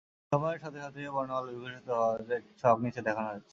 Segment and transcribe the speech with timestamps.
[0.31, 2.19] সময়ের সাথে সাথে বর্ণমালা বিকশিত হওয়ার
[2.57, 3.49] ছক নিচে দেখানো হয়েছে।